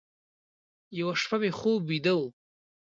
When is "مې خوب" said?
1.41-1.81